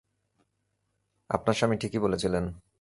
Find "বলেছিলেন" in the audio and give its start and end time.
1.99-2.43